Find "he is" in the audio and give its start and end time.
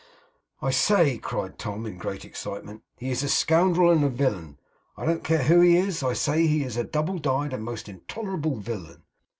2.97-3.21, 5.61-6.01, 6.47-6.75